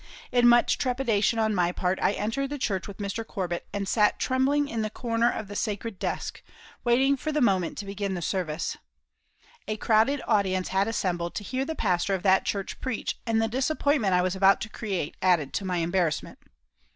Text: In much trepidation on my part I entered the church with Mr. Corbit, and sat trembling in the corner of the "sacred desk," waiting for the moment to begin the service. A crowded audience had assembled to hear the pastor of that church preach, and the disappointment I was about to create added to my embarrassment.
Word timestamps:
In 0.31 0.47
much 0.47 0.79
trepidation 0.79 1.37
on 1.37 1.53
my 1.53 1.71
part 1.71 1.99
I 2.01 2.13
entered 2.13 2.49
the 2.49 2.57
church 2.57 2.87
with 2.87 2.97
Mr. 2.97 3.23
Corbit, 3.23 3.67
and 3.71 3.87
sat 3.87 4.17
trembling 4.17 4.67
in 4.67 4.81
the 4.81 4.89
corner 4.89 5.29
of 5.29 5.47
the 5.47 5.55
"sacred 5.55 5.99
desk," 5.99 6.41
waiting 6.83 7.15
for 7.15 7.31
the 7.31 7.39
moment 7.39 7.77
to 7.77 7.85
begin 7.85 8.15
the 8.15 8.21
service. 8.23 8.77
A 9.67 9.77
crowded 9.77 10.19
audience 10.27 10.69
had 10.69 10.87
assembled 10.87 11.35
to 11.35 11.43
hear 11.43 11.65
the 11.65 11.75
pastor 11.75 12.15
of 12.15 12.23
that 12.23 12.45
church 12.45 12.81
preach, 12.81 13.19
and 13.27 13.39
the 13.39 13.47
disappointment 13.47 14.15
I 14.15 14.23
was 14.23 14.35
about 14.35 14.59
to 14.61 14.69
create 14.69 15.17
added 15.21 15.53
to 15.53 15.65
my 15.65 15.77
embarrassment. 15.77 16.39